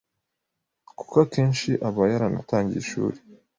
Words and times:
kuko 0.97 1.15
akenshi 1.25 1.69
aba 1.87 2.03
yaranatangiye 2.11 2.79
ishuri. 2.83 3.17